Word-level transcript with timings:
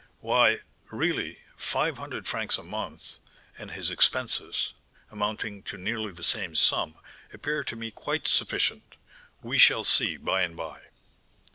"Why, 0.21 0.61
really, 0.89 1.37
five 1.57 1.99
hundred 1.99 2.27
francs 2.27 2.57
a 2.57 2.63
month, 2.63 3.17
and 3.59 3.69
his 3.69 3.91
expenses, 3.91 4.73
amounting 5.11 5.61
to 5.65 5.77
nearly 5.77 6.11
the 6.11 6.23
same 6.23 6.55
sum, 6.55 6.95
appear 7.31 7.63
to 7.65 7.75
me 7.75 7.91
quite 7.91 8.27
sufficient; 8.27 8.95
we 9.43 9.59
shall 9.59 9.83
see 9.83 10.17
by 10.17 10.41
and 10.41 10.57
by." 10.57 10.79